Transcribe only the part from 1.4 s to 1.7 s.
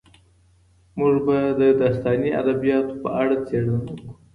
د